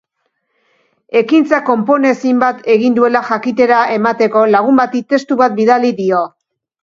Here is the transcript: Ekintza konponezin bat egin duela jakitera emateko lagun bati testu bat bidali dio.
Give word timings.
Ekintza 1.19 1.57
konponezin 1.67 2.39
bat 2.45 2.63
egin 2.75 2.97
duela 2.99 3.21
jakitera 3.29 3.83
emateko 3.97 4.45
lagun 4.55 4.83
bati 4.83 5.03
testu 5.13 5.37
bat 5.43 5.57
bidali 5.61 5.93
dio. 6.01 6.23